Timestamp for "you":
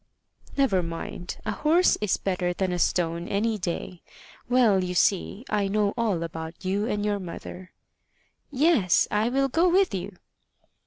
4.83-4.95, 6.65-6.87, 9.93-10.15